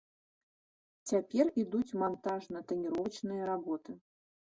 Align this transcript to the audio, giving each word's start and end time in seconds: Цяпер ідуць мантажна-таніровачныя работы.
Цяпер 1.09 1.45
ідуць 1.63 1.97
мантажна-таніровачныя 2.03 3.43
работы. 3.51 3.91